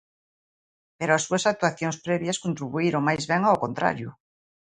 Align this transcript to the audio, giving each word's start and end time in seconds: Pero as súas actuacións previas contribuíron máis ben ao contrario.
Pero 0.97 1.11
as 1.13 1.23
súas 1.27 1.43
actuacións 1.51 1.97
previas 2.05 2.41
contribuíron 2.45 3.05
máis 3.07 3.23
ben 3.31 3.41
ao 3.45 3.61
contrario. 3.63 4.09